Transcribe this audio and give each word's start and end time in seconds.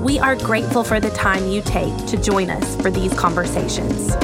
We 0.00 0.18
are 0.18 0.34
grateful 0.34 0.82
for 0.82 0.98
the 0.98 1.10
time 1.10 1.46
you 1.48 1.60
take 1.60 1.94
to 2.06 2.16
join 2.16 2.48
us 2.48 2.74
for 2.80 2.90
these 2.90 3.12
conversations. 3.12 4.16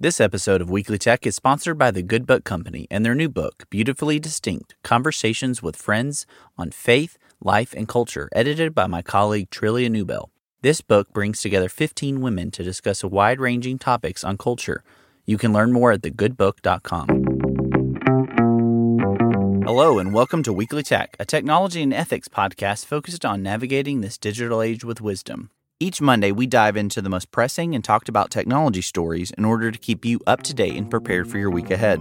This 0.00 0.20
episode 0.20 0.60
of 0.60 0.68
Weekly 0.68 0.98
Tech 0.98 1.24
is 1.24 1.36
sponsored 1.36 1.78
by 1.78 1.92
the 1.92 2.02
Good 2.02 2.26
Book 2.26 2.42
Company 2.42 2.88
and 2.90 3.06
their 3.06 3.14
new 3.14 3.28
book, 3.28 3.70
Beautifully 3.70 4.18
Distinct 4.18 4.74
Conversations 4.82 5.62
with 5.62 5.76
Friends 5.76 6.26
on 6.58 6.72
Faith, 6.72 7.16
Life, 7.40 7.72
and 7.72 7.86
Culture, 7.86 8.28
edited 8.32 8.74
by 8.74 8.88
my 8.88 9.00
colleague 9.00 9.48
Trillia 9.50 9.88
Newbell. 9.88 10.33
This 10.64 10.80
book 10.80 11.12
brings 11.12 11.42
together 11.42 11.68
15 11.68 12.22
women 12.22 12.50
to 12.52 12.62
discuss 12.62 13.02
a 13.02 13.06
wide 13.06 13.38
ranging 13.38 13.78
topics 13.78 14.24
on 14.24 14.38
culture. 14.38 14.82
You 15.26 15.36
can 15.36 15.52
learn 15.52 15.74
more 15.74 15.92
at 15.92 16.00
thegoodbook.com. 16.00 17.08
Hello, 19.66 19.98
and 19.98 20.14
welcome 20.14 20.42
to 20.42 20.54
Weekly 20.54 20.82
Tech, 20.82 21.16
a 21.20 21.26
technology 21.26 21.82
and 21.82 21.92
ethics 21.92 22.28
podcast 22.28 22.86
focused 22.86 23.26
on 23.26 23.42
navigating 23.42 24.00
this 24.00 24.16
digital 24.16 24.62
age 24.62 24.84
with 24.84 25.02
wisdom. 25.02 25.50
Each 25.80 26.00
Monday, 26.00 26.32
we 26.32 26.46
dive 26.46 26.78
into 26.78 27.02
the 27.02 27.10
most 27.10 27.30
pressing 27.30 27.74
and 27.74 27.84
talked 27.84 28.08
about 28.08 28.30
technology 28.30 28.80
stories 28.80 29.32
in 29.32 29.44
order 29.44 29.70
to 29.70 29.78
keep 29.78 30.02
you 30.06 30.18
up 30.26 30.42
to 30.44 30.54
date 30.54 30.76
and 30.76 30.90
prepared 30.90 31.30
for 31.30 31.36
your 31.36 31.50
week 31.50 31.70
ahead. 31.70 32.00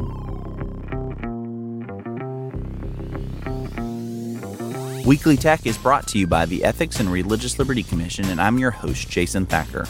Weekly 5.06 5.36
Tech 5.36 5.66
is 5.66 5.78
brought 5.78 6.08
to 6.08 6.18
you 6.18 6.28
by 6.28 6.46
the 6.46 6.64
Ethics 6.64 7.02
and 7.02 7.12
Religious 7.12 7.60
Liberty 7.60 7.84
Commission, 7.84 8.30
and 8.30 8.40
I'm 8.40 8.58
your 8.58 8.72
host, 8.72 9.10
Jason 9.10 9.46
Thacker. 9.46 9.86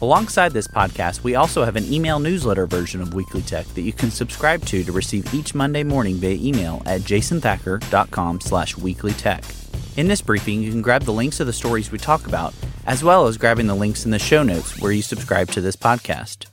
Alongside 0.00 0.52
this 0.52 0.66
podcast, 0.66 1.22
we 1.22 1.34
also 1.34 1.62
have 1.62 1.76
an 1.76 1.84
email 1.92 2.18
newsletter 2.18 2.66
version 2.66 3.02
of 3.02 3.12
Weekly 3.12 3.42
Tech 3.42 3.66
that 3.74 3.82
you 3.82 3.92
can 3.92 4.10
subscribe 4.10 4.64
to 4.64 4.82
to 4.82 4.92
receive 4.92 5.34
each 5.34 5.54
Monday 5.54 5.82
morning 5.82 6.16
via 6.16 6.38
email 6.40 6.82
at 6.86 7.02
jasonthacker.com 7.02 8.40
slash 8.40 8.76
weeklytech. 8.76 9.98
In 9.98 10.08
this 10.08 10.22
briefing, 10.22 10.62
you 10.62 10.70
can 10.70 10.80
grab 10.80 11.02
the 11.02 11.12
links 11.12 11.38
of 11.40 11.46
the 11.46 11.52
stories 11.52 11.92
we 11.92 11.98
talk 11.98 12.26
about, 12.26 12.54
as 12.86 13.04
well 13.04 13.26
as 13.26 13.36
grabbing 13.36 13.66
the 13.66 13.74
links 13.74 14.06
in 14.06 14.10
the 14.10 14.18
show 14.18 14.42
notes 14.42 14.80
where 14.80 14.92
you 14.92 15.02
subscribe 15.02 15.48
to 15.48 15.60
this 15.60 15.76
podcast. 15.76 16.46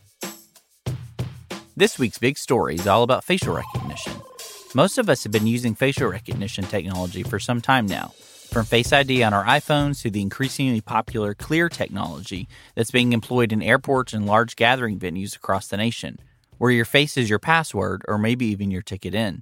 This 1.78 1.98
week's 1.98 2.18
big 2.18 2.38
story 2.38 2.76
is 2.76 2.86
all 2.86 3.04
about 3.04 3.24
facial 3.24 3.56
recognition. 3.56 3.77
Most 4.78 5.00
of 5.00 5.09
us 5.09 5.23
have 5.23 5.31
been 5.31 5.47
using 5.47 5.73
facial 5.73 6.08
recognition 6.08 6.64
technology 6.64 7.23
for 7.23 7.39
some 7.39 7.61
time 7.61 7.88
now, 7.88 8.14
from 8.52 8.64
Face 8.64 8.94
ID 8.94 9.23
on 9.23 9.34
our 9.34 9.44
iPhones 9.44 10.03
to 10.03 10.11
the 10.11 10.22
increasingly 10.22 10.81
popular 10.81 11.34
Clear 11.34 11.67
technology 11.67 12.47
that's 12.75 12.92
being 12.92 13.11
employed 13.11 13.52
in 13.52 13.64
airports 13.64 14.14
and 14.14 14.28
large 14.28 14.56
gathering 14.56 15.00
venues 15.00 15.36
across 15.36 15.67
the 15.67 15.78
nation, 15.78 16.19
where 16.59 16.69
your 16.69 16.86
face 16.86 17.17
is 17.17 17.28
your 17.28 17.39
password 17.39 18.03
or 18.07 18.19
maybe 18.19 18.46
even 18.46 18.69
your 18.69 18.84
ticket 18.84 19.16
in. 19.16 19.41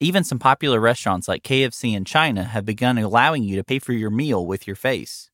Even 0.00 0.24
some 0.24 0.40
popular 0.40 0.80
restaurants 0.80 1.28
like 1.28 1.44
KFC 1.44 1.94
in 1.94 2.04
China 2.04 2.42
have 2.42 2.64
begun 2.64 2.98
allowing 2.98 3.44
you 3.44 3.54
to 3.54 3.62
pay 3.62 3.78
for 3.78 3.92
your 3.92 4.10
meal 4.10 4.44
with 4.44 4.66
your 4.66 4.74
face. 4.74 5.30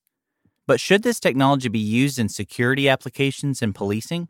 But 0.67 0.81
should 0.81 1.03
this 1.03 1.19
technology 1.19 1.71
be 1.71 1.79
used 1.79 2.19
in 2.19 2.29
security 2.29 2.91
applications 2.91 3.63
and 3.63 3.75
policing? 3.75 4.29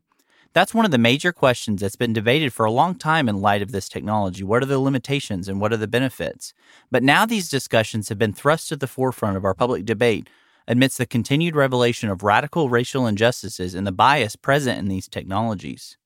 That's 0.53 0.75
one 0.75 0.85
of 0.85 0.91
the 0.91 0.99
major 0.99 1.33
questions 1.33 1.81
that's 1.81 1.95
been 1.95 2.13
debated 2.13 2.53
for 2.53 2.67
a 2.67 2.73
long 2.73 2.97
time 2.97 3.29
in 3.29 3.41
light 3.41 3.63
of 3.63 3.71
this 3.71 3.89
technology. 3.89 4.43
What 4.43 4.65
are 4.65 4.67
the 4.67 4.81
limitations 4.81 5.49
and 5.49 5.61
what 5.61 5.73
are 5.73 5.77
the 5.77 5.87
benefits? 5.87 6.55
But 6.91 7.05
now 7.05 7.25
these 7.25 7.49
discussions 7.49 8.09
have 8.09 8.19
been 8.19 8.33
thrust 8.33 8.69
to 8.69 8.77
the 8.77 8.89
forefront 8.89 9.37
of 9.37 9.45
our 9.45 9.55
public 9.55 9.85
debate 9.85 10.29
amidst 10.67 10.99
the 10.99 11.07
continued 11.07 11.55
revelation 11.55 12.11
of 12.11 12.25
radical 12.25 12.69
racial 12.69 13.07
injustices 13.07 13.77
and 13.77 13.87
the 13.87 13.93
bias 13.93 14.35
present 14.35 14.79
in 14.79 14.89
these 14.89 15.09
technologies. 15.09 15.97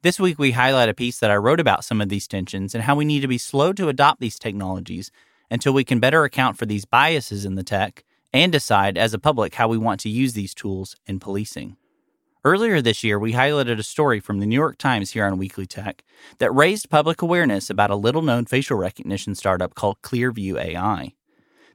This 0.00 0.20
week, 0.20 0.38
we 0.38 0.52
highlight 0.52 0.88
a 0.88 0.94
piece 0.94 1.18
that 1.18 1.30
I 1.30 1.36
wrote 1.36 1.58
about 1.58 1.84
some 1.84 2.00
of 2.00 2.08
these 2.08 2.28
tensions 2.28 2.74
and 2.74 2.84
how 2.84 2.94
we 2.94 3.04
need 3.04 3.20
to 3.20 3.28
be 3.28 3.38
slow 3.38 3.72
to 3.72 3.88
adopt 3.88 4.20
these 4.20 4.38
technologies 4.38 5.10
until 5.50 5.72
we 5.72 5.84
can 5.84 6.00
better 6.00 6.24
account 6.24 6.56
for 6.56 6.66
these 6.66 6.84
biases 6.84 7.44
in 7.44 7.56
the 7.56 7.64
tech 7.64 8.04
and 8.32 8.52
decide 8.52 8.96
as 8.96 9.12
a 9.12 9.18
public 9.18 9.56
how 9.56 9.66
we 9.66 9.76
want 9.76 10.00
to 10.00 10.08
use 10.08 10.34
these 10.34 10.54
tools 10.54 10.94
in 11.06 11.18
policing. 11.18 11.77
Earlier 12.48 12.80
this 12.80 13.04
year, 13.04 13.18
we 13.18 13.34
highlighted 13.34 13.78
a 13.78 13.82
story 13.82 14.20
from 14.20 14.40
the 14.40 14.46
New 14.46 14.54
York 14.54 14.78
Times 14.78 15.10
here 15.10 15.26
on 15.26 15.36
Weekly 15.36 15.66
Tech 15.66 16.02
that 16.38 16.50
raised 16.50 16.88
public 16.88 17.20
awareness 17.20 17.68
about 17.68 17.90
a 17.90 17.94
little 17.94 18.22
known 18.22 18.46
facial 18.46 18.78
recognition 18.78 19.34
startup 19.34 19.74
called 19.74 20.00
Clearview 20.00 20.58
AI. 20.58 21.12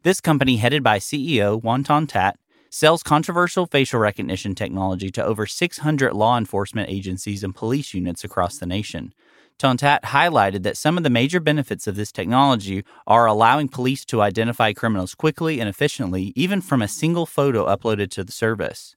This 0.01 0.19
company, 0.19 0.57
headed 0.57 0.81
by 0.81 0.97
CEO 0.97 1.61
Hoan 1.61 1.84
Ton-That, 1.84 2.39
sells 2.72 3.03
controversial 3.03 3.67
facial 3.67 4.00
recognition 4.00 4.56
technology 4.56 5.11
to 5.11 5.23
over 5.23 5.45
600 5.45 6.11
law 6.11 6.39
enforcement 6.39 6.90
agencies 6.90 7.44
and 7.44 7.53
police 7.53 7.94
units 7.94 8.23
across 8.23 8.57
the 8.57 8.66
nation. 8.66 9.13
Ton 9.59 9.78
Tat 9.78 10.01
highlighted 10.05 10.63
that 10.63 10.75
some 10.75 10.97
of 10.97 11.03
the 11.03 11.11
major 11.11 11.40
benefits 11.40 11.85
of 11.85 11.95
this 11.95 12.11
technology 12.11 12.84
are 13.05 13.28
allowing 13.28 13.67
police 13.67 14.03
to 14.05 14.23
identify 14.23 14.73
criminals 14.73 15.13
quickly 15.13 15.59
and 15.59 15.69
efficiently, 15.69 16.34
even 16.35 16.61
from 16.61 16.81
a 16.81 16.88
single 16.88 17.28
photo 17.28 17.67
uploaded 17.67 18.09
to 18.09 18.23
the 18.23 18.31
service. 18.31 18.95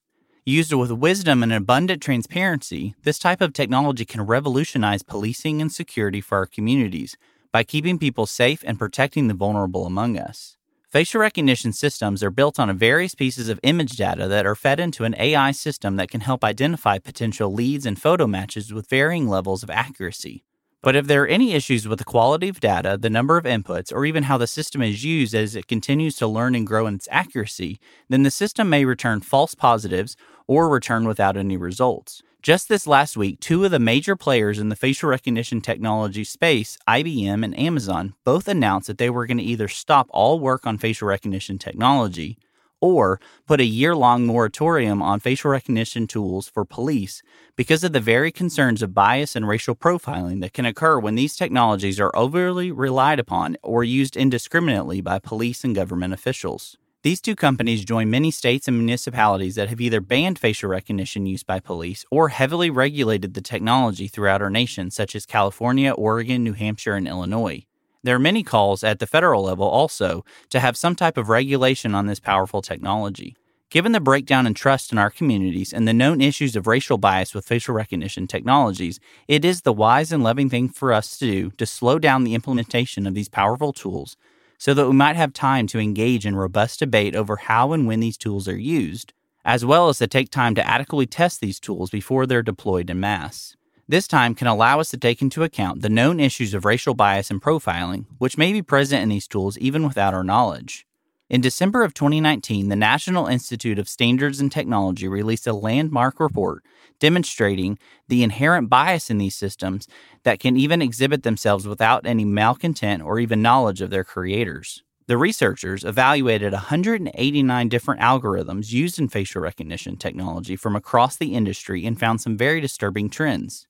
Used 0.49 0.73
with 0.73 0.93
wisdom 0.93 1.43
and 1.43 1.53
abundant 1.53 2.01
transparency, 2.01 2.95
this 3.03 3.19
type 3.19 3.41
of 3.41 3.53
technology 3.53 4.05
can 4.05 4.25
revolutionize 4.25 5.03
policing 5.03 5.61
and 5.61 5.73
security 5.73 6.21
for 6.21 6.39
our 6.39 6.47
communities 6.47 7.17
by 7.51 7.65
keeping 7.65 7.99
people 7.99 8.27
safe 8.27 8.63
and 8.65 8.79
protecting 8.79 9.27
the 9.27 9.35
vulnerable 9.35 9.87
among 9.87 10.17
us. 10.17 10.57
Facial 10.89 11.21
recognition 11.21 11.73
systems 11.73 12.23
are 12.23 12.31
built 12.31 12.61
on 12.61 12.79
various 12.79 13.17
pieces 13.17 13.49
of 13.49 13.59
image 13.65 13.97
data 13.97 14.29
that 14.29 14.47
are 14.47 14.55
fed 14.55 14.79
into 14.79 15.03
an 15.03 15.17
AI 15.19 15.51
system 15.51 15.97
that 15.97 16.11
can 16.11 16.21
help 16.21 16.45
identify 16.45 17.01
potential 17.01 17.53
leads 17.53 17.85
and 17.85 18.01
photo 18.01 18.29
matches 18.29 18.73
with 18.73 18.89
varying 18.89 19.27
levels 19.27 19.65
of 19.65 19.71
accuracy. 19.71 20.45
But 20.87 20.95
if 20.95 21.09
there 21.09 21.25
are 21.25 21.27
any 21.27 21.53
issues 21.53 21.89
with 21.89 21.99
the 21.99 22.05
quality 22.05 22.49
of 22.49 22.61
data, 22.61 22.97
the 22.97 23.11
number 23.11 23.37
of 23.37 23.43
inputs, 23.43 23.93
or 23.93 24.05
even 24.05 24.23
how 24.23 24.39
the 24.39 24.47
system 24.47 24.83
is 24.83 25.03
used 25.03 25.35
as 25.35 25.57
it 25.57 25.67
continues 25.67 26.15
to 26.19 26.29
learn 26.29 26.55
and 26.55 26.65
grow 26.65 26.87
in 26.87 26.95
its 26.95 27.09
accuracy, 27.11 27.81
then 28.09 28.23
the 28.23 28.31
system 28.31 28.69
may 28.69 28.85
return 28.85 29.21
false 29.21 29.57
positives 29.57 30.17
or 30.47 30.69
return 30.69 31.09
without 31.09 31.37
any 31.37 31.57
results. 31.57 32.23
Just 32.41 32.69
this 32.69 32.87
last 32.87 33.17
week, 33.17 33.41
two 33.41 33.65
of 33.65 33.73
the 33.73 33.81
major 33.81 34.15
players 34.15 34.61
in 34.61 34.69
the 34.69 34.77
facial 34.77 35.09
recognition 35.09 35.61
technology 35.61 36.23
space, 36.23 36.79
IBM 36.87 37.45
and 37.45 37.59
Amazon, 37.59 38.15
both 38.23 38.47
announced 38.47 38.87
that 38.87 38.99
they 38.99 39.11
were 39.11 39.27
going 39.27 39.39
to 39.39 39.43
either 39.43 39.67
stop 39.67 40.07
all 40.11 40.39
work 40.39 40.69
on 40.69 40.79
facial 40.79 41.09
recognition 41.09 41.59
technology 41.59 42.39
or 42.81 43.21
put 43.47 43.61
a 43.61 43.65
year 43.65 43.95
long 43.95 44.27
moratorium 44.27 45.03
on 45.03 45.21
facial 45.21 45.51
recognition 45.51 46.07
tools 46.07 46.49
for 46.49 46.65
police 46.65 47.23
because 47.57 47.85
of 47.85 47.93
the 47.93 48.01
very 48.01 48.31
concerns 48.31 48.83
of 48.83 48.95
bias 48.95 49.35
and 49.37 49.49
racial 49.49 49.75
profiling 49.75 50.41
that 50.41 50.53
can 50.53 50.67
occur 50.67 50.99
when 50.99 51.15
these 51.15 51.37
technologies 51.37 51.99
are 52.01 52.15
overly 52.15 52.71
relied 52.71 53.19
upon 53.19 53.57
or 53.63 53.85
used 53.85 54.17
indiscriminately 54.17 55.01
by 55.01 55.19
police 55.19 55.65
and 55.65 55.75
government 55.75 56.15
officials. 56.15 56.77
These 57.03 57.21
two 57.21 57.37
companies 57.37 57.85
join 57.85 58.11
many 58.11 58.33
states 58.33 58.67
and 58.67 58.77
municipalities 58.77 59.55
that 59.55 59.69
have 59.69 59.81
either 59.81 60.01
banned 60.01 60.41
facial 60.41 60.69
recognition 60.69 61.25
use 61.25 61.45
by 61.45 61.61
police 61.61 62.05
or 62.11 62.31
heavily 62.31 62.69
regulated 62.69 63.35
the 63.35 63.41
technology 63.41 64.09
throughout 64.09 64.43
our 64.43 64.51
nation, 64.51 64.91
such 64.91 65.15
as 65.15 65.25
California, 65.25 65.93
Oregon, 65.93 66.43
New 66.43 66.55
Hampshire, 66.55 66.97
and 66.97 67.07
Illinois. 67.07 67.65
There 68.03 68.15
are 68.15 68.21
many 68.21 68.43
calls 68.43 68.85
at 68.85 68.99
the 68.99 69.07
federal 69.07 69.43
level 69.43 69.67
also 69.67 70.25
to 70.51 70.61
have 70.61 70.77
some 70.77 70.95
type 70.95 71.17
of 71.17 71.29
regulation 71.29 71.95
on 71.95 72.07
this 72.07 72.21
powerful 72.21 72.63
technology. 72.63 73.37
Given 73.69 73.91
the 73.93 74.01
breakdown 74.01 74.47
in 74.47 74.55
trust 74.55 74.93
in 74.93 74.99
our 74.99 75.11
communities 75.11 75.73
and 75.73 75.89
the 75.89 75.93
known 75.93 76.21
issues 76.21 76.55
of 76.55 76.69
racial 76.69 76.99
bias 76.99 77.35
with 77.35 77.47
facial 77.47 77.75
recognition 77.75 78.29
technologies, 78.29 79.01
it 79.27 79.45
is 79.45 79.63
the 79.63 79.73
wise 79.73 80.13
and 80.13 80.23
loving 80.23 80.49
thing 80.49 80.69
for 80.69 80.93
us 80.93 81.19
to 81.19 81.27
do 81.27 81.51
to 81.53 81.67
slow 81.67 81.99
down 81.99 82.23
the 82.23 82.35
implementation 82.35 83.07
of 83.09 83.15
these 83.15 83.29
powerful 83.29 83.73
tools 83.73 84.17
so 84.59 84.73
that 84.73 84.87
we 84.87 84.95
might 84.95 85.17
have 85.17 85.33
time 85.33 85.67
to 85.67 85.81
engage 85.81 86.25
in 86.25 86.37
robust 86.37 86.79
debate 86.79 87.15
over 87.15 87.37
how 87.37 87.73
and 87.73 87.87
when 87.87 88.01
these 88.01 88.17
tools 88.17 88.49
are 88.49 88.59
used, 88.59 89.13
as 89.45 89.65
well 89.65 89.89
as 89.89 89.99
to 89.99 90.07
take 90.07 90.31
time 90.31 90.55
to 90.55 90.67
adequately 90.67 91.07
test 91.07 91.41
these 91.41 91.61
tools 91.61 91.91
before 91.91 92.27
they're 92.27 92.43
deployed 92.43 92.89
in 92.89 93.01
mass. 93.01 93.57
This 93.89 94.09
time 94.09 94.35
can 94.35 94.49
allow 94.49 94.81
us 94.81 94.91
to 94.91 94.97
take 94.97 95.23
into 95.23 95.45
account 95.45 95.81
the 95.81 95.89
known 95.89 96.19
issues 96.19 96.55
of 96.55 96.65
racial 96.65 96.93
bias 96.93 97.31
and 97.31 97.41
profiling, 97.41 98.07
which 98.19 98.37
may 98.37 98.53
be 98.53 98.61
present 98.61 99.01
in 99.01 99.11
these 99.11 99.29
tools 99.29 99.57
even 99.59 99.87
without 99.87 100.13
our 100.13 100.25
knowledge. 100.25 100.85
In 101.31 101.41
December 101.41 101.85
of 101.85 101.95
2019, 101.95 102.69
the 102.69 102.75
National 102.75 103.29
Institute 103.29 103.79
of 103.79 103.89
Standards 103.89 104.41
and 104.41 104.51
Technology 104.51 105.07
released 105.07 105.47
a 105.47 105.53
landmark 105.53 106.19
report 106.19 106.65
demonstrating 106.99 107.79
the 108.09 108.25
inherent 108.25 108.69
bias 108.69 109.09
in 109.09 109.19
these 109.19 109.37
systems 109.37 109.87
that 110.25 110.41
can 110.41 110.57
even 110.57 110.83
exhibit 110.83 111.23
themselves 111.23 111.69
without 111.69 112.07
any 112.09 112.25
malcontent 112.25 113.05
or 113.05 113.21
even 113.21 113.41
knowledge 113.41 113.81
of 113.81 113.91
their 113.91 114.03
creators. 114.03 114.83
The 115.07 115.17
researchers 115.17 115.85
evaluated 115.85 116.53
189 116.53 117.69
different 117.69 118.01
algorithms 118.01 118.73
used 118.73 118.99
in 118.99 119.09
facial 119.09 119.43
recognition 119.43 119.97
technology 119.97 120.57
from 120.57 120.75
across 120.75 121.17
the 121.17 121.35
industry 121.35 121.87
and 121.87 122.01
found 122.01 122.21
some 122.21 122.37
very 122.37 122.61
disturbing 122.61 123.11
trends. 123.11 123.69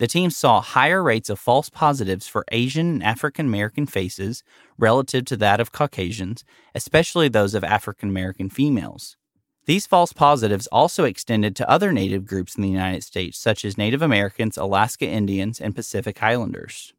The 0.00 0.06
team 0.06 0.30
saw 0.30 0.62
higher 0.62 1.02
rates 1.02 1.28
of 1.28 1.38
false 1.38 1.68
positives 1.68 2.26
for 2.26 2.46
Asian 2.50 2.88
and 2.88 3.02
African 3.02 3.44
American 3.44 3.84
faces 3.84 4.42
relative 4.78 5.26
to 5.26 5.36
that 5.36 5.60
of 5.60 5.72
Caucasians, 5.72 6.42
especially 6.74 7.28
those 7.28 7.54
of 7.54 7.62
African 7.62 8.08
American 8.08 8.48
females. 8.48 9.18
These 9.66 9.86
false 9.86 10.14
positives 10.14 10.66
also 10.68 11.04
extended 11.04 11.54
to 11.56 11.68
other 11.68 11.92
Native 11.92 12.24
groups 12.24 12.56
in 12.56 12.62
the 12.62 12.70
United 12.70 13.04
States, 13.04 13.38
such 13.38 13.62
as 13.62 13.76
Native 13.76 14.00
Americans, 14.00 14.56
Alaska 14.56 15.06
Indians, 15.06 15.60
and 15.60 15.74
Pacific 15.74 16.22
Islanders. 16.22 16.94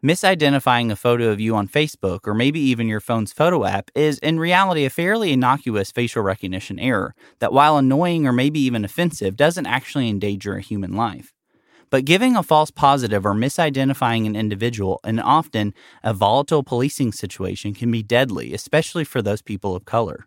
Misidentifying 0.00 0.92
a 0.92 0.96
photo 0.96 1.30
of 1.30 1.40
you 1.40 1.56
on 1.56 1.66
Facebook 1.66 2.20
or 2.24 2.34
maybe 2.34 2.60
even 2.60 2.86
your 2.86 3.00
phone's 3.00 3.32
photo 3.32 3.64
app 3.64 3.90
is, 3.96 4.20
in 4.20 4.38
reality, 4.38 4.84
a 4.84 4.90
fairly 4.90 5.32
innocuous 5.32 5.90
facial 5.90 6.22
recognition 6.22 6.78
error 6.78 7.16
that, 7.40 7.52
while 7.52 7.76
annoying 7.78 8.28
or 8.28 8.32
maybe 8.32 8.60
even 8.60 8.84
offensive, 8.84 9.34
doesn't 9.34 9.66
actually 9.66 10.08
endanger 10.08 10.54
a 10.54 10.60
human 10.60 10.92
life. 10.92 11.33
But 11.94 12.06
giving 12.06 12.34
a 12.34 12.42
false 12.42 12.72
positive 12.72 13.24
or 13.24 13.34
misidentifying 13.34 14.26
an 14.26 14.34
individual 14.34 14.98
in 15.04 15.20
often 15.20 15.72
a 16.02 16.12
volatile 16.12 16.64
policing 16.64 17.12
situation 17.12 17.72
can 17.72 17.92
be 17.92 18.02
deadly, 18.02 18.52
especially 18.52 19.04
for 19.04 19.22
those 19.22 19.42
people 19.42 19.76
of 19.76 19.84
color. 19.84 20.26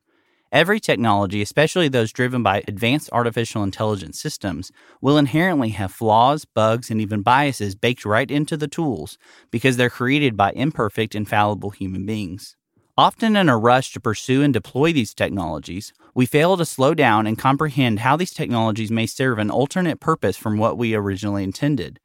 Every 0.49 0.79
technology, 0.79 1.41
especially 1.41 1.89
those 1.89 2.13
driven 2.13 2.41
by 2.41 2.63
advanced 2.69 3.09
artificial 3.11 3.63
intelligence 3.63 4.17
systems, 4.17 4.71
will 5.01 5.17
inherently 5.17 5.71
have 5.71 5.91
flaws, 5.91 6.45
bugs, 6.45 6.89
and 6.89 7.01
even 7.01 7.21
biases 7.21 7.75
baked 7.75 8.05
right 8.05 8.31
into 8.31 8.55
the 8.55 8.69
tools 8.69 9.17
because 9.51 9.75
they're 9.75 9.89
created 9.89 10.37
by 10.37 10.53
imperfect 10.53 11.15
and 11.15 11.27
fallible 11.27 11.71
human 11.71 12.05
beings. 12.05 12.56
Often 12.99 13.35
in 13.35 13.47
a 13.47 13.59
rush 13.59 13.93
to 13.93 13.99
pursue 13.99 14.41
and 14.41 14.51
deploy 14.51 14.91
these 14.91 15.13
technologies, 15.13 15.93
we 16.15 16.25
fail 16.25 16.57
to 16.57 16.65
slow 16.65 16.95
down 16.95 17.27
and 17.27 17.37
comprehend 17.37 17.99
how 17.99 18.17
these 18.17 18.33
technologies 18.33 18.89
may 18.89 19.05
serve 19.05 19.37
an 19.37 19.51
alternate 19.51 19.99
purpose 19.99 20.35
from 20.35 20.57
what 20.57 20.79
we 20.79 20.95
originally 20.95 21.43
intended. 21.43 21.99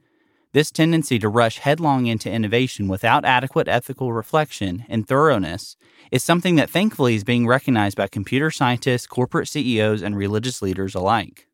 This 0.52 0.70
tendency 0.70 1.18
to 1.20 1.30
rush 1.30 1.60
headlong 1.60 2.04
into 2.04 2.30
innovation 2.30 2.88
without 2.88 3.24
adequate 3.24 3.68
ethical 3.68 4.12
reflection 4.12 4.84
and 4.86 5.08
thoroughness 5.08 5.76
is 6.10 6.22
something 6.22 6.56
that 6.56 6.68
thankfully 6.68 7.14
is 7.14 7.24
being 7.24 7.46
recognized 7.46 7.96
by 7.96 8.06
computer 8.06 8.50
scientists, 8.50 9.06
corporate 9.06 9.48
CEOs, 9.48 10.02
and 10.02 10.14
religious 10.14 10.60
leaders 10.60 10.94
alike. 10.94 11.46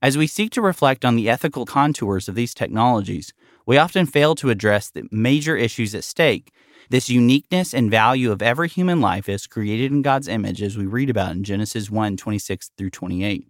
As 0.00 0.16
we 0.16 0.28
seek 0.28 0.52
to 0.52 0.62
reflect 0.62 1.04
on 1.04 1.16
the 1.16 1.28
ethical 1.28 1.66
contours 1.66 2.28
of 2.28 2.36
these 2.36 2.54
technologies, 2.54 3.32
we 3.66 3.76
often 3.76 4.06
fail 4.06 4.36
to 4.36 4.50
address 4.50 4.88
the 4.88 5.08
major 5.10 5.56
issues 5.56 5.96
at 5.96 6.04
stake 6.04 6.52
this 6.88 7.08
uniqueness 7.08 7.74
and 7.74 7.90
value 7.90 8.30
of 8.30 8.42
every 8.42 8.68
human 8.68 9.00
life 9.00 9.28
is 9.28 9.46
created 9.46 9.90
in 9.90 10.02
God's 10.02 10.28
image, 10.28 10.62
as 10.62 10.76
we 10.76 10.86
read 10.86 11.10
about 11.10 11.32
in 11.32 11.44
Genesis 11.44 11.90
1 11.90 12.16
26 12.16 12.70
through 12.76 12.90
28. 12.90 13.48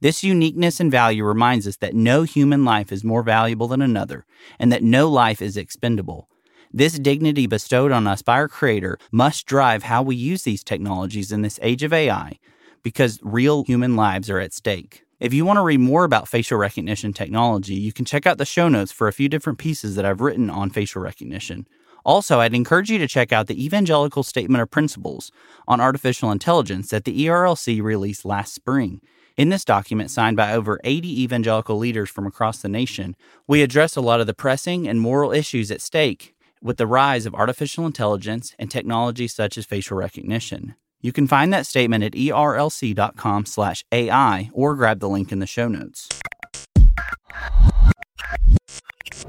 This 0.00 0.24
uniqueness 0.24 0.80
and 0.80 0.90
value 0.90 1.24
reminds 1.24 1.66
us 1.66 1.76
that 1.76 1.94
no 1.94 2.24
human 2.24 2.64
life 2.64 2.92
is 2.92 3.04
more 3.04 3.22
valuable 3.22 3.68
than 3.68 3.80
another, 3.80 4.26
and 4.58 4.72
that 4.72 4.82
no 4.82 5.08
life 5.08 5.40
is 5.40 5.56
expendable. 5.56 6.28
This 6.72 6.98
dignity 6.98 7.46
bestowed 7.46 7.92
on 7.92 8.06
us 8.06 8.20
by 8.20 8.34
our 8.34 8.48
Creator 8.48 8.98
must 9.12 9.46
drive 9.46 9.84
how 9.84 10.02
we 10.02 10.16
use 10.16 10.42
these 10.42 10.64
technologies 10.64 11.30
in 11.30 11.42
this 11.42 11.60
age 11.62 11.84
of 11.84 11.92
AI, 11.92 12.38
because 12.82 13.20
real 13.22 13.64
human 13.64 13.94
lives 13.94 14.28
are 14.28 14.40
at 14.40 14.52
stake. 14.52 15.04
If 15.20 15.32
you 15.32 15.44
want 15.44 15.58
to 15.58 15.62
read 15.62 15.80
more 15.80 16.04
about 16.04 16.28
facial 16.28 16.58
recognition 16.58 17.12
technology, 17.12 17.74
you 17.74 17.92
can 17.92 18.04
check 18.04 18.26
out 18.26 18.38
the 18.38 18.44
show 18.44 18.68
notes 18.68 18.90
for 18.90 19.06
a 19.06 19.12
few 19.12 19.28
different 19.28 19.58
pieces 19.58 19.94
that 19.94 20.04
I've 20.04 20.20
written 20.20 20.50
on 20.50 20.70
facial 20.70 21.00
recognition. 21.00 21.66
Also, 22.04 22.40
I'd 22.40 22.54
encourage 22.54 22.90
you 22.90 22.98
to 22.98 23.08
check 23.08 23.32
out 23.32 23.46
the 23.46 23.64
Evangelical 23.64 24.22
Statement 24.22 24.60
of 24.60 24.70
Principles 24.70 25.32
on 25.66 25.80
Artificial 25.80 26.30
Intelligence 26.30 26.90
that 26.90 27.04
the 27.04 27.26
ERLC 27.26 27.82
released 27.82 28.24
last 28.24 28.54
spring. 28.54 29.00
In 29.36 29.48
this 29.48 29.64
document, 29.64 30.10
signed 30.10 30.36
by 30.36 30.52
over 30.52 30.78
80 30.84 31.22
evangelical 31.22 31.76
leaders 31.78 32.08
from 32.10 32.26
across 32.26 32.62
the 32.62 32.68
nation, 32.68 33.16
we 33.48 33.62
address 33.62 33.96
a 33.96 34.00
lot 34.00 34.20
of 34.20 34.26
the 34.26 34.34
pressing 34.34 34.86
and 34.86 35.00
moral 35.00 35.32
issues 35.32 35.70
at 35.70 35.80
stake 35.80 36.34
with 36.62 36.76
the 36.76 36.86
rise 36.86 37.26
of 37.26 37.34
artificial 37.34 37.84
intelligence 37.84 38.54
and 38.58 38.70
technologies 38.70 39.34
such 39.34 39.58
as 39.58 39.66
facial 39.66 39.96
recognition. 39.96 40.76
You 41.00 41.12
can 41.12 41.26
find 41.26 41.52
that 41.52 41.66
statement 41.66 42.04
at 42.04 42.12
erlc.com/ai 42.12 42.40
or 44.52 44.74
grab 44.74 45.00
the 45.00 45.08
link 45.08 45.32
in 45.32 45.40
the 45.40 45.46
show 45.46 45.68
notes. 45.68 46.08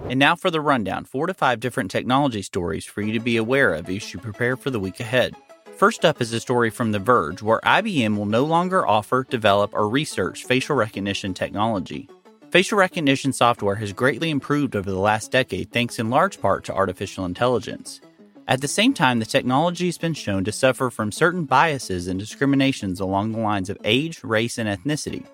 And 0.07 0.19
now 0.19 0.36
for 0.36 0.52
the 0.52 0.62
rundown 0.62 1.04
four 1.06 1.25
to 1.25 1.34
five 1.34 1.60
different 1.60 1.90
technology 1.90 2.44
stories 2.44 2.86
for 2.86 3.02
you 3.02 3.12
to 3.13 3.19
be 3.19 3.38
aware 3.38 3.74
of 3.74 3.90
as 3.90 4.13
you 4.13 4.19
prepare 4.19 4.56
for 4.56 4.69
the 4.69 4.80
week 4.80 5.00
ahead. 5.00 5.36
First 5.78 6.06
up 6.06 6.22
is 6.22 6.31
a 6.31 6.40
story 6.40 6.69
from 6.69 6.92
The 6.92 7.00
Verge 7.00 7.42
where 7.42 7.60
IBM 7.62 8.16
will 8.16 8.28
no 8.28 8.46
longer 8.46 8.88
offer, 8.88 9.25
develop, 9.28 9.74
or 9.74 9.90
research 9.90 10.46
facial 10.46 10.75
recognition 10.75 11.34
technology. 11.34 12.07
Facial 12.52 12.78
recognition 12.78 13.34
software 13.34 13.75
has 13.75 13.94
greatly 13.94 14.30
improved 14.30 14.75
over 14.75 14.90
the 14.90 15.00
last 15.00 15.31
decade 15.31 15.72
thanks 15.72 15.98
in 15.98 16.12
large 16.12 16.40
part 16.40 16.63
to 16.66 16.74
artificial 16.74 17.25
intelligence. 17.25 18.00
At 18.48 18.62
the 18.62 18.68
same 18.68 18.94
time, 18.94 19.18
the 19.18 19.25
technology 19.25 19.88
has 19.88 19.98
been 19.98 20.13
shown 20.13 20.44
to 20.44 20.51
suffer 20.51 20.92
from 20.92 21.12
certain 21.12 21.46
biases 21.46 22.08
and 22.08 22.19
discriminations 22.19 23.00
along 23.00 23.31
the 23.31 23.40
lines 23.40 23.72
of 23.72 23.78
age, 23.84 24.24
race, 24.24 24.60
and 24.60 24.69
ethnicity, 24.69 25.25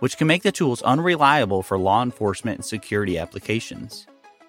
which 0.00 0.18
can 0.18 0.26
make 0.26 0.42
the 0.42 0.50
tools 0.50 0.82
unreliable 0.82 1.62
for 1.62 1.78
law 1.78 2.02
enforcement 2.02 2.58
and 2.58 2.64
security 2.64 3.16
applications. 3.18 4.06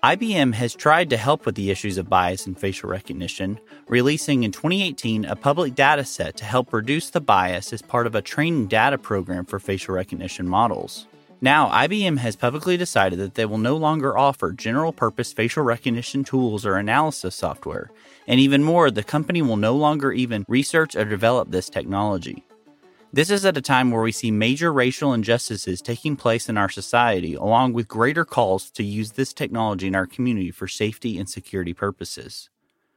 IBM 0.07 0.53
has 0.53 0.73
tried 0.73 1.09
to 1.09 1.17
help 1.17 1.45
with 1.45 1.55
the 1.55 1.69
issues 1.69 1.97
of 1.97 2.07
bias 2.07 2.47
in 2.47 2.55
facial 2.55 2.89
recognition, 2.89 3.59
releasing 3.89 4.43
in 4.43 4.53
2018 4.53 5.25
a 5.25 5.35
public 5.35 5.75
data 5.75 6.05
set 6.05 6.37
to 6.37 6.45
help 6.45 6.71
reduce 6.71 7.09
the 7.09 7.19
bias 7.19 7.73
as 7.73 7.81
part 7.81 8.07
of 8.07 8.15
a 8.15 8.21
training 8.21 8.67
data 8.67 8.97
program 8.97 9.43
for 9.43 9.59
facial 9.59 9.93
recognition 9.93 10.47
models. 10.47 11.07
Now, 11.41 11.67
IBM 11.71 12.19
has 12.19 12.37
publicly 12.37 12.77
decided 12.77 13.19
that 13.19 13.35
they 13.35 13.45
will 13.45 13.57
no 13.57 13.75
longer 13.75 14.17
offer 14.17 14.53
general 14.53 14.93
purpose 14.93 15.33
facial 15.33 15.63
recognition 15.63 16.23
tools 16.23 16.65
or 16.65 16.77
analysis 16.77 17.35
software, 17.35 17.91
and 18.27 18.39
even 18.39 18.63
more, 18.63 18.89
the 18.89 19.03
company 19.03 19.41
will 19.41 19.57
no 19.57 19.75
longer 19.75 20.13
even 20.13 20.45
research 20.47 20.95
or 20.95 21.03
develop 21.03 21.51
this 21.51 21.69
technology. 21.69 22.46
This 23.13 23.31
is 23.31 23.45
at 23.45 23.55
a 23.55 23.61
time 23.61 23.89
where 23.89 24.01
we 24.01 24.11
see 24.11 24.31
major 24.31 24.71
racial 24.71 25.13
injustices 25.13 25.81
taking 25.81 26.17
place 26.17 26.49
in 26.49 26.57
our 26.57 26.67
society, 26.67 27.35
along 27.35 27.71
with 27.71 27.87
greater 27.87 28.25
calls 28.25 28.69
to 28.71 28.83
use 28.83 29.13
this 29.13 29.33
technology 29.33 29.87
in 29.87 29.95
our 29.95 30.05
community 30.05 30.51
for 30.51 30.67
safety 30.67 31.17
and 31.17 31.29
security 31.29 31.73
purposes. 31.73 32.49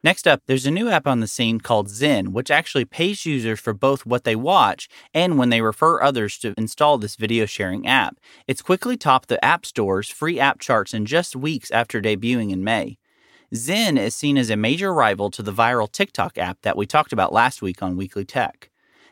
Next 0.03 0.27
up, 0.27 0.41
there's 0.47 0.65
a 0.65 0.71
new 0.71 0.89
app 0.89 1.07
on 1.07 1.21
the 1.21 1.27
scene 1.27 1.61
called 1.61 1.87
Zynn, 1.87 2.33
which 2.33 2.51
actually 2.51 2.85
pays 2.85 3.25
users 3.25 3.59
for 3.59 3.73
both 3.73 4.05
what 4.05 4.25
they 4.25 4.35
watch 4.35 4.89
and 5.13 5.37
when 5.37 5.49
they 5.49 5.61
refer 5.61 6.01
others 6.01 6.37
to 6.39 6.53
install 6.57 6.97
this 6.97 7.15
video 7.15 7.45
sharing 7.45 7.87
app. 7.87 8.17
It's 8.47 8.61
quickly 8.61 8.97
topped 8.97 9.29
the 9.29 9.43
App 9.43 9.65
Store's 9.65 10.09
free 10.09 10.39
app 10.39 10.59
charts 10.59 10.93
in 10.93 11.05
just 11.05 11.35
weeks 11.37 11.71
after 11.71 12.01
debuting 12.01 12.51
in 12.51 12.63
May. 12.63 12.97
Zynn 13.55 13.97
is 13.97 14.15
seen 14.15 14.37
as 14.37 14.49
a 14.49 14.57
major 14.57 14.93
rival 14.93 15.29
to 15.31 15.43
the 15.43 15.53
viral 15.53 15.89
TikTok 15.89 16.37
app 16.37 16.61
that 16.63 16.75
we 16.75 16.85
talked 16.85 17.13
about 17.13 17.31
last 17.31 17.61
week 17.61 17.81
on 17.81 17.95
Weekly 17.95 18.25
Tech. 18.25 18.70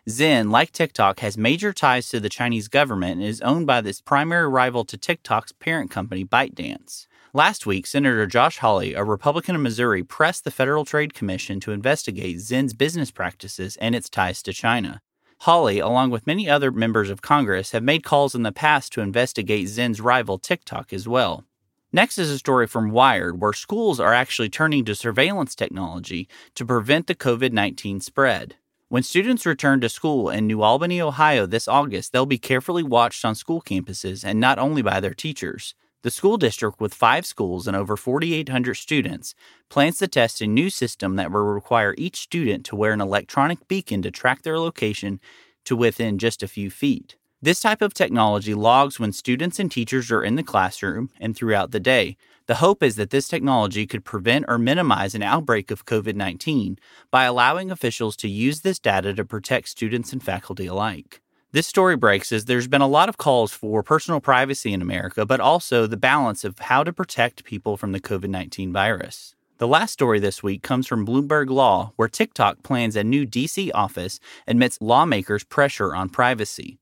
Zynn, 0.10 0.50
like 0.50 0.72
TikTok, 0.72 1.20
has 1.20 1.38
major 1.38 1.72
ties 1.72 2.10
to 2.10 2.20
the 2.20 2.30
Chinese 2.30 2.68
government 2.68 3.20
and 3.20 3.24
is 3.24 3.42
owned 3.42 3.68
by 3.68 3.80
this 3.80 4.02
primary 4.02 4.48
rival 4.48 4.84
to 4.86 4.98
TikTok's 4.98 5.52
parent 5.52 5.92
company, 5.92 6.26
ByteDance. 6.26 7.06
Last 7.32 7.68
week, 7.68 7.86
Senator 7.86 8.26
Josh 8.26 8.58
Hawley, 8.58 8.96
a 8.96 9.04
Republican 9.04 9.56
of 9.56 9.62
Missouri, 9.62 10.04
pressed 10.04 10.46
the 10.46 10.52
Federal 10.52 10.84
Trade 10.84 11.14
Commission 11.14 11.60
to 11.60 11.72
investigate 11.72 12.38
Zynn's 12.38 12.74
business 12.74 13.12
practices 13.12 13.78
and 13.78 13.94
its 13.94 14.10
ties 14.10 14.42
to 14.44 14.52
China. 14.52 15.00
Hawley, 15.42 15.78
along 15.78 16.10
with 16.10 16.26
many 16.26 16.50
other 16.50 16.72
members 16.72 17.12
of 17.12 17.22
Congress, 17.22 17.72
have 17.72 17.84
made 17.84 18.04
calls 18.04 18.34
in 18.34 18.42
the 18.42 18.52
past 18.52 18.92
to 18.94 19.02
investigate 19.02 19.68
Zynn's 19.68 20.02
rival 20.02 20.40
TikTok 20.40 20.92
as 20.92 21.08
well. 21.08 21.46
Next 21.94 22.18
is 22.18 22.32
a 22.32 22.40
story 22.40 22.66
from 22.66 22.90
Wired, 22.90 23.40
where 23.40 23.54
schools 23.54 24.00
are 24.00 24.14
actually 24.14 24.50
turning 24.50 24.86
to 24.86 24.96
surveillance 24.96 25.54
technology 25.54 26.28
to 26.56 26.66
prevent 26.66 27.06
the 27.06 27.16
COVID 27.16 27.52
19 27.52 28.02
spread. 28.02 28.56
When 28.92 29.04
students 29.04 29.46
return 29.46 29.82
to 29.82 29.88
school 29.88 30.32
in 30.32 30.48
New 30.48 30.64
Albany, 30.64 31.00
Ohio 31.00 31.46
this 31.46 31.68
August, 31.68 32.12
they'll 32.12 32.26
be 32.26 32.40
carefully 32.40 32.82
watched 32.82 33.24
on 33.24 33.36
school 33.36 33.62
campuses 33.62 34.24
and 34.26 34.40
not 34.40 34.58
only 34.58 34.82
by 34.82 35.00
their 35.00 35.14
teachers. 35.14 35.76
The 36.02 36.10
school 36.10 36.38
district, 36.38 36.82
with 36.82 36.96
five 36.96 37.24
schools 37.24 37.68
and 37.68 37.78
over 37.78 37.96
4,800 37.96 38.74
students, 38.74 39.36
plans 39.70 40.00
to 40.00 40.08
test 40.08 40.42
a 40.42 40.48
new 40.48 40.72
system 40.72 41.18
that 41.18 41.32
will 41.32 41.42
require 41.42 41.94
each 42.00 42.18
student 42.18 42.66
to 42.66 42.76
wear 42.76 42.92
an 42.92 43.00
electronic 43.00 43.68
beacon 43.68 44.02
to 44.02 44.10
track 44.10 44.42
their 44.42 44.58
location 44.58 45.20
to 45.66 45.76
within 45.76 46.18
just 46.18 46.42
a 46.42 46.48
few 46.48 46.72
feet. 46.72 47.16
This 47.42 47.62
type 47.62 47.82
of 47.82 47.94
technology 47.94 48.54
logs 48.54 49.00
when 49.00 49.14
students 49.14 49.60
and 49.60 49.72
teachers 49.72 50.12
are 50.12 50.22
in 50.22 50.36
the 50.36 50.44
classroom 50.44 51.10
and 51.22 51.34
throughout 51.34 51.72
the 51.72 51.80
day. 51.80 52.18
The 52.48 52.56
hope 52.56 52.84
is 52.84 52.98
that 52.98 53.12
this 53.12 53.30
technology 53.30 53.88
could 53.88 54.04
prevent 54.04 54.44
or 54.50 54.58
minimize 54.58 55.16
an 55.16 55.24
outbreak 55.24 55.72
of 55.72 55.86
COVID 55.86 56.16
19 56.16 56.78
by 57.10 57.24
allowing 57.24 57.72
officials 57.72 58.18
to 58.18 58.28
use 58.28 58.60
this 58.60 58.78
data 58.78 59.14
to 59.14 59.24
protect 59.24 59.70
students 59.70 60.12
and 60.12 60.22
faculty 60.22 60.66
alike. 60.66 61.22
This 61.54 61.66
story 61.66 61.96
breaks 61.96 62.34
as 62.34 62.44
there's 62.44 62.68
been 62.68 62.82
a 62.82 62.88
lot 62.90 63.08
of 63.08 63.18
calls 63.18 63.54
for 63.54 63.84
personal 63.84 64.20
privacy 64.20 64.74
in 64.74 64.82
America, 64.82 65.26
but 65.26 65.40
also 65.40 65.88
the 65.88 65.96
balance 65.96 66.44
of 66.44 66.60
how 66.60 66.84
to 66.84 66.92
protect 66.92 67.46
people 67.46 67.78
from 67.78 67.94
the 67.94 68.02
COVID 68.02 68.28
19 68.28 68.74
virus. 68.74 69.34
The 69.60 69.68
last 69.68 69.94
story 69.94 70.20
this 70.20 70.44
week 70.44 70.62
comes 70.62 70.88
from 70.88 71.08
Bloomberg 71.08 71.50
Law, 71.50 71.94
where 71.96 72.10
TikTok 72.10 72.64
plans 72.64 72.98
a 72.98 73.04
new 73.06 73.26
DC 73.26 73.72
office 73.74 74.20
amidst 74.46 74.82
lawmakers' 74.82 75.46
pressure 75.46 75.96
on 75.96 76.10
privacy. 76.10 76.80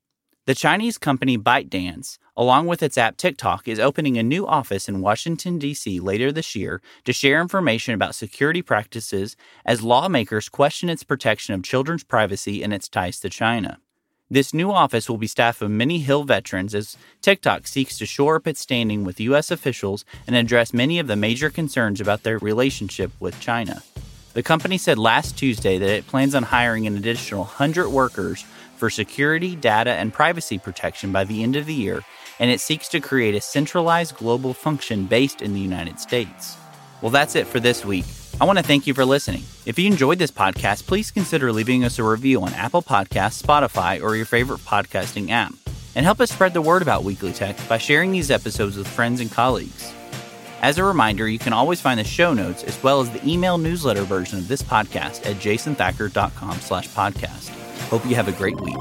The 0.47 0.55
Chinese 0.55 0.97
company 0.97 1.37
ByteDance, 1.37 2.19
along 2.37 2.67
with 2.67 2.81
its 2.81 2.97
app 2.97 3.17
TikTok, 3.17 3.67
is 3.67 3.81
opening 3.81 4.17
a 4.17 4.23
new 4.23 4.47
office 4.47 4.87
in 4.87 5.01
Washington, 5.01 5.59
D.C. 5.59 5.99
later 5.99 6.31
this 6.31 6.55
year 6.55 6.81
to 7.03 7.11
share 7.11 7.41
information 7.41 7.93
about 7.93 8.15
security 8.15 8.61
practices 8.61 9.35
as 9.65 9.81
lawmakers 9.81 10.47
question 10.47 10.87
its 10.87 11.03
protection 11.03 11.53
of 11.53 11.63
children's 11.63 12.05
privacy 12.05 12.63
and 12.63 12.73
its 12.73 12.87
ties 12.87 13.19
to 13.19 13.29
China. 13.29 13.79
This 14.31 14.53
new 14.53 14.71
office 14.71 15.09
will 15.09 15.17
be 15.17 15.27
staffed 15.27 15.59
with 15.59 15.71
many 15.71 15.99
Hill 15.99 16.23
veterans 16.23 16.73
as 16.73 16.95
TikTok 17.21 17.67
seeks 17.67 17.97
to 17.97 18.05
shore 18.05 18.37
up 18.37 18.47
its 18.47 18.61
standing 18.61 19.03
with 19.03 19.19
U.S. 19.19 19.51
officials 19.51 20.05
and 20.27 20.33
address 20.33 20.73
many 20.73 20.97
of 20.97 21.07
the 21.07 21.17
major 21.17 21.49
concerns 21.49 21.99
about 21.99 22.23
their 22.23 22.37
relationship 22.37 23.11
with 23.19 23.37
China. 23.41 23.83
The 24.31 24.43
company 24.43 24.77
said 24.77 24.97
last 24.97 25.37
Tuesday 25.37 25.77
that 25.77 25.89
it 25.89 26.07
plans 26.07 26.33
on 26.33 26.43
hiring 26.43 26.87
an 26.87 26.95
additional 26.95 27.41
100 27.41 27.89
workers 27.89 28.45
for 28.77 28.89
security, 28.89 29.55
data, 29.55 29.91
and 29.91 30.13
privacy 30.13 30.57
protection 30.57 31.11
by 31.11 31.23
the 31.23 31.43
end 31.43 31.55
of 31.55 31.65
the 31.65 31.73
year, 31.73 32.03
and 32.39 32.51
it 32.51 32.61
seeks 32.61 32.87
to 32.89 32.99
create 32.99 33.35
a 33.35 33.41
centralized 33.41 34.15
global 34.17 34.53
function 34.53 35.05
based 35.05 35.41
in 35.41 35.53
the 35.53 35.59
United 35.59 35.99
States. 35.99 36.57
Well, 37.01 37.11
that's 37.11 37.35
it 37.35 37.47
for 37.47 37.59
this 37.59 37.83
week. 37.83 38.05
I 38.39 38.45
want 38.45 38.59
to 38.59 38.63
thank 38.63 38.85
you 38.85 38.93
for 38.93 39.05
listening. 39.05 39.43
If 39.65 39.79
you 39.79 39.87
enjoyed 39.87 40.19
this 40.19 40.31
podcast, 40.31 40.85
please 40.85 41.09
consider 41.09 41.51
leaving 41.51 41.83
us 41.83 41.97
a 41.97 42.03
review 42.03 42.41
on 42.43 42.53
Apple 42.53 42.83
Podcasts, 42.83 43.41
Spotify, 43.41 44.01
or 44.01 44.15
your 44.15 44.25
favorite 44.25 44.59
podcasting 44.59 45.29
app. 45.29 45.53
And 45.95 46.05
help 46.05 46.21
us 46.21 46.31
spread 46.31 46.53
the 46.53 46.61
word 46.61 46.83
about 46.83 47.03
Weekly 47.03 47.33
Tech 47.33 47.57
by 47.67 47.79
sharing 47.79 48.11
these 48.11 48.29
episodes 48.29 48.77
with 48.77 48.87
friends 48.87 49.19
and 49.19 49.31
colleagues. 49.31 49.91
As 50.61 50.77
a 50.77 50.83
reminder, 50.83 51.27
you 51.27 51.39
can 51.39 51.53
always 51.53 51.81
find 51.81 51.99
the 51.99 52.03
show 52.03 52.33
notes 52.33 52.63
as 52.63 52.81
well 52.83 53.01
as 53.01 53.09
the 53.09 53.27
email 53.27 53.57
newsletter 53.57 54.03
version 54.03 54.37
of 54.39 54.47
this 54.47 54.61
podcast 54.61 55.25
at 55.25 55.37
jasonthacker.com 55.37 56.59
slash 56.59 56.87
podcast. 56.89 57.66
Hope 57.89 58.05
you 58.05 58.15
have 58.15 58.27
a 58.27 58.33
great 58.33 58.59
week. 58.59 58.75